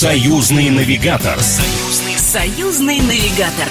[0.00, 1.38] Союзный навигатор.
[1.40, 3.68] Союзный, союзный навигатор.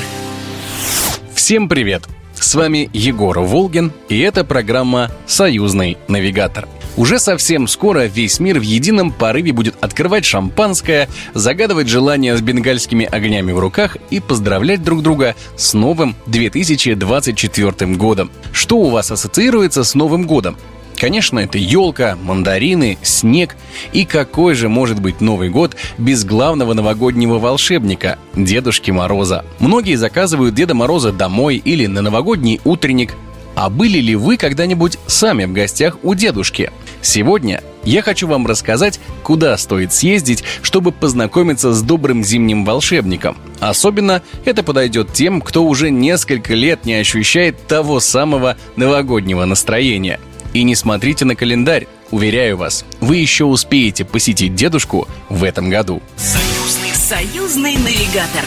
[1.34, 2.04] Всем привет!
[2.36, 6.68] С вами Егор Волгин, и это программа «Союзный навигатор».
[6.98, 13.08] Уже совсем скоро весь мир в едином порыве будет открывать шампанское, загадывать желания с бенгальскими
[13.08, 18.30] огнями в руках и поздравлять друг друга с новым 2024 годом.
[18.52, 20.58] Что у вас ассоциируется с Новым годом?
[21.00, 23.56] Конечно, это елка, мандарины, снег.
[23.94, 29.46] И какой же может быть Новый год без главного новогоднего волшебника– Дедушки Мороза?
[29.60, 33.14] Многие заказывают Деда Мороза домой или на новогодний утренник.
[33.56, 36.72] А были ли вы когда-нибудь сами в гостях у дедушки?
[37.02, 43.38] Сегодня я хочу вам рассказать, куда стоит съездить, чтобы познакомиться с добрым зимним волшебником.
[43.62, 50.20] Особенно это подойдет тем, кто уже несколько лет не ощущает того самого новогоднего настроения–
[50.54, 51.88] и не смотрите на календарь.
[52.12, 56.02] Уверяю вас, вы еще успеете посетить дедушку в этом году.
[56.18, 58.46] Союзный, союзный навигатор.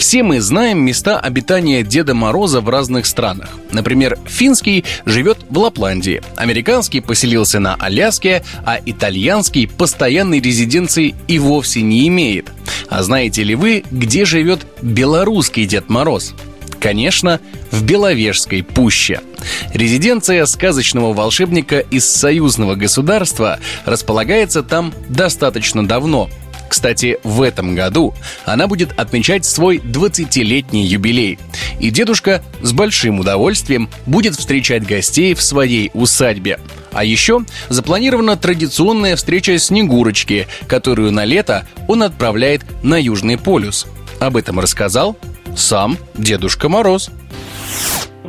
[0.00, 3.50] Все мы знаем места обитания Деда Мороза в разных странах.
[3.70, 11.82] Например, финский живет в Лапландии, американский поселился на Аляске, а итальянский постоянной резиденции и вовсе
[11.82, 12.50] не имеет.
[12.88, 16.34] А знаете ли вы, где живет белорусский Дед Мороз?
[16.80, 19.20] Конечно, в Беловежской пуще.
[19.74, 26.30] Резиденция сказочного волшебника из союзного государства располагается там достаточно давно.
[26.70, 28.14] Кстати, в этом году
[28.44, 31.38] она будет отмечать свой 20-летний юбилей.
[31.80, 36.60] И дедушка с большим удовольствием будет встречать гостей в своей усадьбе.
[36.92, 43.86] А еще запланирована традиционная встреча Снегурочки, которую на лето он отправляет на Южный полюс.
[44.20, 45.16] Об этом рассказал
[45.54, 47.10] сам Дедушка Мороз.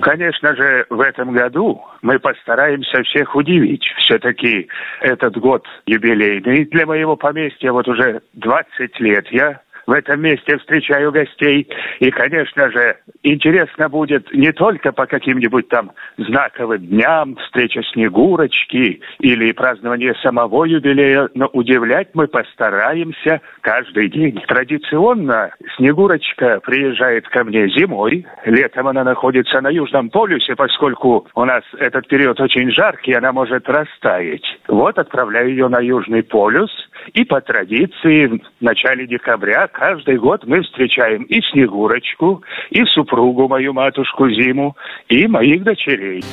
[0.02, 3.84] Конечно же, в этом году мы постараемся всех удивить.
[4.00, 4.68] Все-таки
[5.02, 11.12] этот год юбилейный для моего поместья, вот уже 20 лет я в этом месте встречаю
[11.12, 11.68] гостей.
[12.00, 19.52] И, конечно же, интересно будет не только по каким-нибудь там знаковым дням, встреча Снегурочки или
[19.52, 24.42] празднование самого юбилея, но удивлять мы постараемся каждый день.
[24.48, 31.64] Традиционно Снегурочка приезжает ко мне зимой, летом она находится на Южном полюсе, поскольку у нас
[31.78, 34.46] этот период очень жаркий, она может растаять.
[34.70, 36.72] Вот отправляю ее на Южный полюс,
[37.14, 43.74] и по традиции в начале декабря каждый год мы встречаем и Снегурочку, и супругу мою
[43.74, 44.76] матушку Зиму,
[45.10, 46.24] и моих дочерей.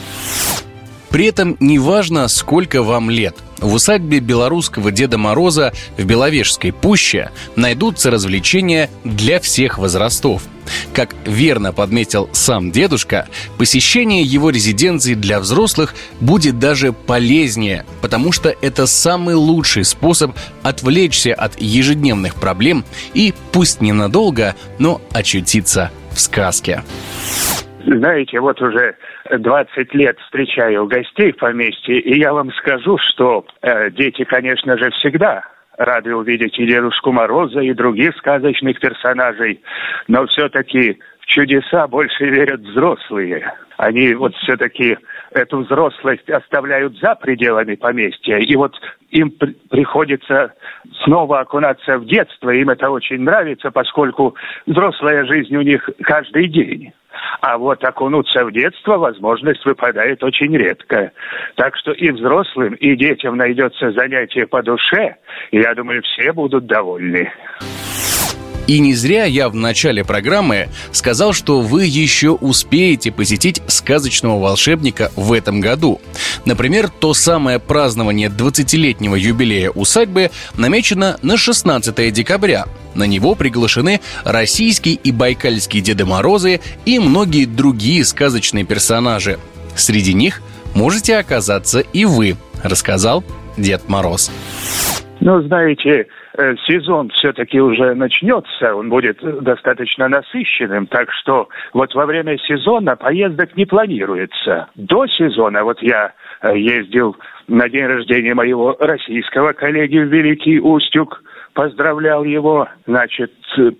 [1.11, 3.37] При этом неважно, сколько вам лет.
[3.59, 10.43] В усадьбе белорусского Деда Мороза в Беловежской пуще найдутся развлечения для всех возрастов.
[10.93, 13.27] Как верно подметил сам дедушка,
[13.57, 21.35] посещение его резиденции для взрослых будет даже полезнее, потому что это самый лучший способ отвлечься
[21.35, 26.85] от ежедневных проблем и, пусть ненадолго, но очутиться в сказке.
[27.85, 28.97] Знаете, вот уже
[29.31, 34.91] 20 лет встречаю гостей в поместье, и я вам скажу, что э, дети, конечно же,
[34.91, 35.45] всегда
[35.79, 39.63] рады увидеть и Дедушку Мороза, и других сказочных персонажей,
[40.09, 43.53] но все-таки в чудеса больше верят взрослые.
[43.77, 44.99] Они вот все-таки
[45.31, 48.75] эту взрослость оставляют за пределами поместья, и вот
[49.11, 50.53] им при- приходится
[51.05, 54.35] снова окунаться в детство, им это очень нравится, поскольку
[54.67, 56.93] взрослая жизнь у них каждый день.
[57.41, 61.13] А вот окунуться в детство возможность выпадает очень редко.
[61.55, 65.17] Так что и взрослым, и детям найдется занятие по душе,
[65.51, 67.33] и я думаю, все будут довольны.
[68.69, 75.11] И не зря я в начале программы сказал, что вы еще успеете посетить сказочного волшебника
[75.17, 76.03] в этом году.
[76.45, 82.67] Например, то самое празднование 20-летнего юбилея усадьбы намечено на 16 декабря.
[82.95, 89.39] На него приглашены российский и байкальский Деды Морозы и многие другие сказочные персонажи.
[89.77, 90.43] Среди них
[90.75, 93.25] можете оказаться и вы, рассказал
[93.57, 94.31] Дед Мороз.
[95.21, 96.07] Ну, знаете,
[96.67, 103.57] сезон все-таки уже начнется, он будет достаточно насыщенным, так что вот во время сезона поездок
[103.57, 104.69] не планируется.
[104.77, 106.13] До сезона вот я
[106.43, 107.17] э, ездил
[107.49, 111.23] на день рождения моего российского коллеги в Великий Устюг,
[111.55, 113.33] поздравлял его, значит,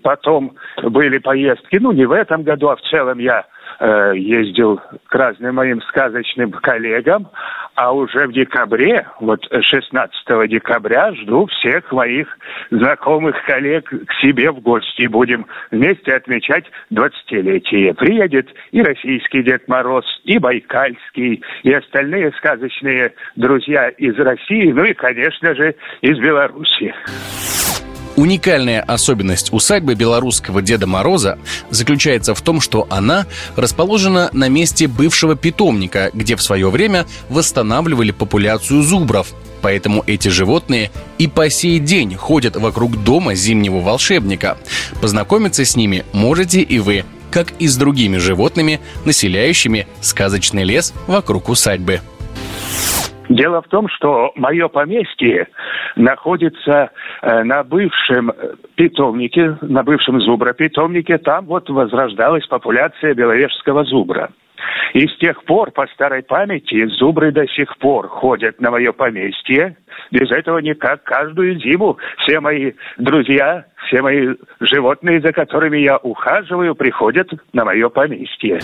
[0.03, 3.45] потом были поездки, ну, не в этом году, а в целом я
[3.79, 7.29] э, ездил к разным моим сказочным коллегам,
[7.75, 12.27] а уже в декабре, вот 16 декабря, жду всех моих
[12.71, 15.07] знакомых коллег к себе в гости.
[15.07, 17.93] Будем вместе отмечать 20-летие.
[17.93, 24.93] Приедет и российский Дед Мороз, и байкальский, и остальные сказочные друзья из России, ну и,
[24.93, 26.93] конечно же, из Беларуси.
[28.19, 31.39] Уникальная особенность усадьбы белорусского Деда Мороза
[31.69, 33.25] заключается в том, что она
[33.55, 39.31] расположена на месте бывшего питомника, где в свое время восстанавливали популяцию зубров.
[39.61, 44.57] Поэтому эти животные и по сей день ходят вокруг дома зимнего волшебника.
[45.01, 51.47] Познакомиться с ними можете и вы, как и с другими животными, населяющими сказочный лес вокруг
[51.47, 52.01] усадьбы.
[53.29, 55.47] Дело в том, что мое поместье
[55.95, 56.91] находится
[57.21, 58.31] э, на бывшем
[58.75, 61.17] питомнике, на бывшем зубропитомнике.
[61.17, 64.29] Там вот возрождалась популяция беловежского зубра.
[64.93, 69.77] И с тех пор, по старой памяти, зубры до сих пор ходят на мое поместье.
[70.11, 71.03] Без этого никак.
[71.03, 77.89] Каждую зиму все мои друзья, все мои животные, за которыми я ухаживаю, приходят на мое
[77.89, 78.59] поместье.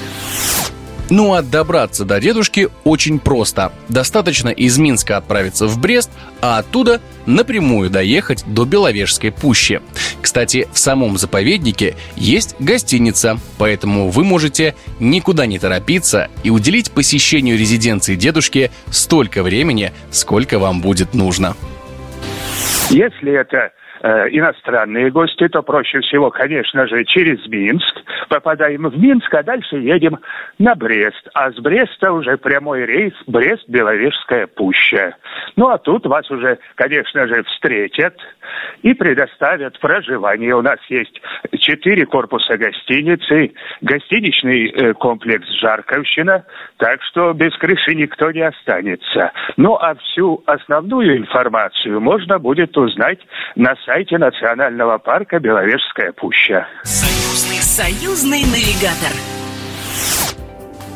[1.10, 3.72] Ну а добраться до дедушки очень просто.
[3.90, 6.10] Достаточно из Минска отправиться в Брест,
[6.42, 9.82] а оттуда напрямую доехать до Беловежской пущи.
[10.22, 17.58] Кстати, в самом заповеднике есть гостиница, поэтому вы можете никуда не торопиться и уделить посещению
[17.58, 21.56] резиденции дедушки столько времени, сколько вам будет нужно.
[22.90, 27.96] Если это э, иностранные гости, то проще всего, конечно же, через Минск.
[28.30, 30.20] Попадаем в Минск, а дальше едем
[30.60, 31.30] на Брест.
[31.34, 35.16] А с Бреста уже прямой рейс Брест-Беловежская пуща.
[35.56, 38.16] Ну, а тут вас уже, конечно же, встретят
[38.82, 40.56] и предоставят проживание.
[40.56, 41.22] У нас есть
[41.60, 46.46] четыре корпуса гостиницы, гостиничный э, комплекс «Жарковщина»,
[46.78, 49.32] так что без крыши никто не останется.
[49.58, 53.20] Ну, а всю основную информацию можно будет узнать
[53.56, 56.68] на сайте Национального парка «Беловежская пуща».
[56.84, 59.12] Союзный, союзный навигатор.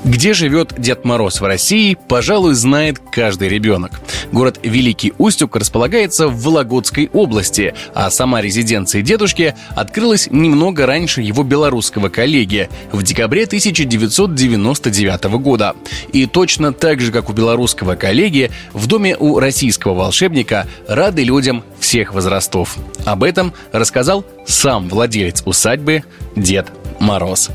[0.05, 3.91] Где живет Дед Мороз в России, пожалуй, знает каждый ребенок.
[4.31, 11.43] Город Великий Устюг располагается в Вологодской области, а сама резиденция дедушки открылась немного раньше его
[11.43, 15.75] белорусского коллеги, в декабре 1999 года.
[16.13, 21.63] И точно так же, как у белорусского коллеги, в доме у российского волшебника рады людям
[21.79, 22.77] всех возрастов.
[23.05, 26.03] Об этом рассказал сам владелец усадьбы
[26.35, 27.49] Дед Мороз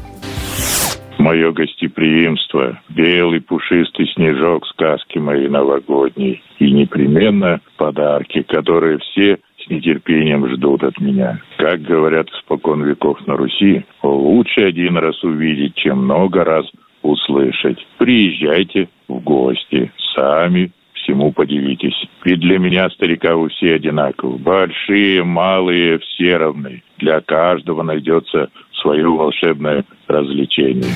[1.24, 10.46] мое гостеприимство, белый пушистый снежок сказки моей новогодней и непременно подарки, которые все с нетерпением
[10.48, 11.40] ждут от меня.
[11.56, 16.66] Как говорят испокон веков на Руси, лучше один раз увидеть, чем много раз
[17.00, 17.78] услышать.
[17.96, 20.72] Приезжайте в гости, сами
[21.04, 21.94] всему подивитесь.
[22.24, 24.38] Ведь для меня, старика, вы все одинаковы.
[24.38, 26.82] Большие, малые, все равны.
[26.98, 30.92] Для каждого найдется свое волшебное развлечение.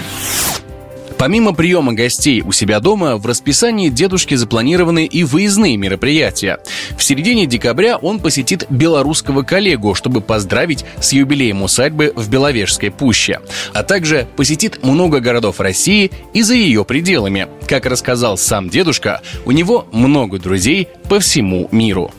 [1.18, 6.60] Помимо приема гостей у себя дома, в расписании дедушки запланированы и выездные мероприятия.
[6.96, 13.40] В середине декабря он посетит белорусского коллегу, чтобы поздравить с юбилеем усадьбы в Беловежской пуще.
[13.74, 17.48] А также посетит много городов России и за ее пределами.
[17.66, 22.12] Как рассказал сам дедушка, у него много друзей по всему миру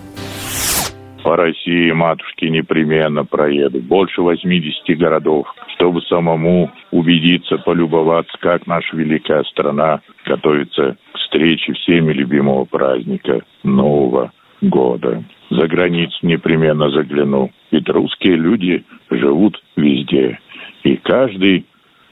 [1.23, 3.79] по России матушки непременно проеду.
[3.79, 12.13] Больше 80 городов, чтобы самому убедиться, полюбоваться, как наша великая страна готовится к встрече всеми
[12.13, 14.31] любимого праздника Нового
[14.61, 15.23] года.
[15.49, 17.51] За границу непременно загляну.
[17.71, 20.39] Ведь русские люди живут везде.
[20.83, 21.65] И каждый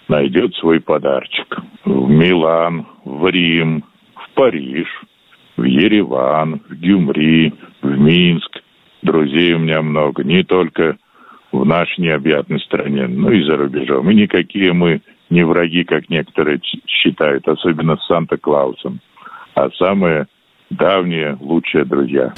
[0.08, 1.58] найдет свой подарочек.
[1.86, 3.84] В Милан, в Рим,
[4.15, 4.88] в Париж,
[5.55, 8.62] в Ереван, в Гюмри, в Минск,
[9.07, 10.97] друзей у меня много, не только
[11.51, 14.09] в нашей необъятной стране, но и за рубежом.
[14.09, 18.99] И никакие мы не враги, как некоторые считают, особенно с Санта-Клаусом,
[19.55, 20.27] а самые
[20.69, 22.33] давние лучшие друзья.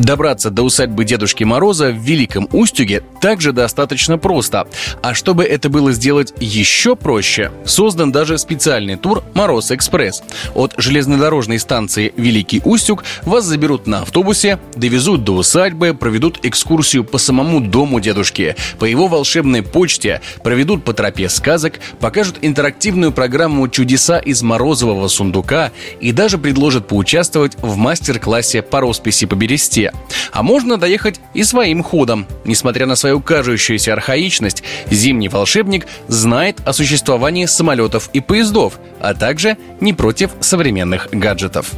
[0.00, 4.66] Добраться до усадьбы Дедушки Мороза в Великом Устюге также достаточно просто.
[5.02, 10.22] А чтобы это было сделать еще проще, создан даже специальный тур «Мороз Экспресс».
[10.54, 17.18] От железнодорожной станции Великий Устюг вас заберут на автобусе, довезут до усадьбы, проведут экскурсию по
[17.18, 24.18] самому дому дедушки, по его волшебной почте, проведут по тропе сказок, покажут интерактивную программу «Чудеса
[24.18, 29.89] из морозового сундука» и даже предложат поучаствовать в мастер-классе по росписи по бересте.
[30.32, 32.26] А можно доехать и своим ходом.
[32.44, 39.56] Несмотря на свою кажущуюся архаичность, зимний волшебник знает о существовании самолетов и поездов, а также
[39.80, 41.72] не против современных гаджетов.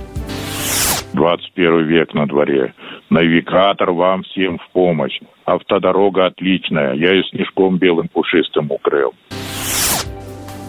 [1.13, 2.75] 21 век на дворе.
[3.11, 5.19] Навигатор вам всем в помощь.
[5.45, 6.95] Автодорога отличная.
[6.95, 9.13] Я ее снежком белым пушистым укрыл.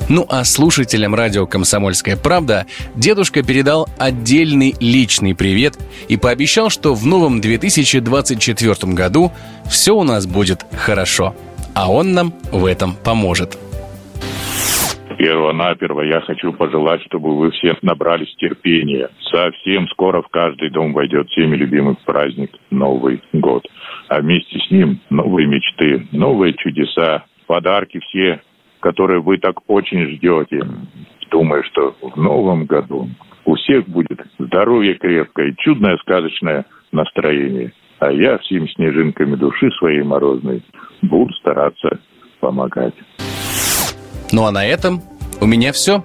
[0.10, 5.75] Ну а слушателям радио «Комсомольская правда» дедушка передал отдельный личный привет
[6.10, 9.31] и пообещал, что в новом 2024 году
[9.65, 11.33] все у нас будет хорошо.
[11.74, 13.57] А он нам в этом поможет.
[15.17, 19.10] Первонаперво я хочу пожелать, чтобы вы все набрались терпения.
[19.31, 23.65] Совсем скоро в каждый дом войдет всеми любимый праздник Новый год.
[24.10, 28.41] А вместе с ним новые мечты, новые чудеса, подарки все
[28.84, 30.62] которые вы так очень ждете.
[31.32, 33.10] Думаю, что в новом году
[33.46, 37.72] у всех будет здоровье крепкое, чудное сказочное настроение.
[38.00, 40.62] А я всеми снежинками души своей морозной
[41.02, 41.98] буду стараться
[42.42, 42.94] помогать.
[44.34, 45.02] Ну а на этом
[45.40, 46.04] у меня все.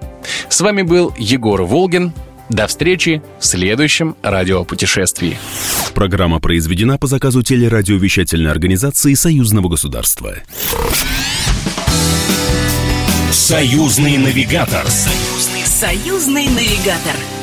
[0.48, 2.12] С вами был Егор Волгин.
[2.48, 5.36] До встречи в следующем радиопутешествии.
[5.94, 10.36] Программа произведена по заказу телерадиовещательной организации Союзного государства.
[13.48, 14.86] Союзный навигатор.
[14.90, 17.37] Союзный, союзный навигатор.